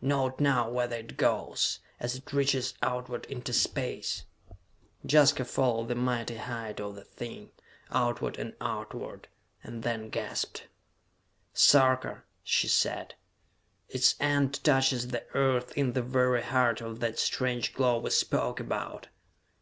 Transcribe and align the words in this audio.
"Note 0.00 0.40
now 0.40 0.70
whether 0.70 0.96
it 0.96 1.18
goes, 1.18 1.80
as 2.00 2.14
it 2.16 2.32
reaches 2.32 2.72
outward 2.82 3.26
into 3.26 3.52
Space!" 3.52 4.24
Jaska 5.06 5.44
followed 5.44 5.88
the 5.88 5.94
mighty 5.94 6.36
height 6.38 6.80
of 6.80 6.94
the 6.94 7.04
thing, 7.04 7.50
outward 7.90 8.38
and 8.38 8.54
outward, 8.62 9.28
and 9.62 9.82
then 9.82 10.08
gasped. 10.08 10.68
"Sarka," 11.52 12.22
she 12.42 12.66
said, 12.66 13.14
"its 13.90 14.14
end 14.20 14.64
touches 14.64 15.08
the 15.08 15.26
Earth 15.34 15.76
in 15.76 15.92
the 15.92 16.00
very 16.00 16.40
heart 16.42 16.80
of 16.80 17.00
that 17.00 17.18
strange 17.18 17.74
glow 17.74 17.98
we 17.98 18.08
spoke 18.08 18.60
about!" 18.60 19.08